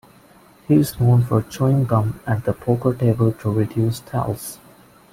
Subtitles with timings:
[0.67, 4.57] He is known for chewing gum at the poker table to reduce tells.